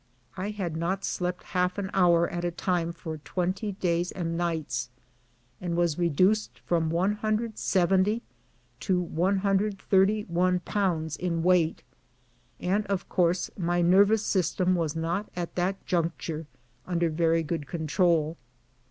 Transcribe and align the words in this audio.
I 0.35 0.49
had 0.49 0.75
not 0.75 1.05
slept 1.05 1.43
half 1.53 1.77
an 1.77 1.91
hour 1.93 2.27
at 2.27 2.43
a 2.43 2.49
time 2.49 2.91
for 2.91 3.19
twent}'' 3.19 3.79
days 3.79 4.11
and 4.11 4.35
nights, 4.35 4.89
and 5.61 5.77
was 5.77 5.99
reduced 5.99 6.57
from 6.65 6.89
170 6.89 8.23
to 8.79 8.99
131 8.99 10.59
pounds 10.61 11.17
in 11.17 11.43
weight, 11.43 11.83
and, 12.59 12.87
of 12.87 13.07
course, 13.09 13.51
my 13.55 13.83
nervous 13.83 14.25
system 14.25 14.73
was 14.73 14.95
not 14.95 15.29
at 15.35 15.53
that 15.53 15.85
juncture 15.85 16.47
under 16.87 17.07
very 17.11 17.43
good 17.43 17.67
control. 17.67 18.37